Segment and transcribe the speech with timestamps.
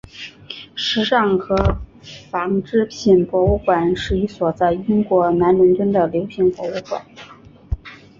[0.73, 1.77] 时尚和
[2.31, 7.05] 纺织品博物馆是一所在英国南伦敦的流行博物馆。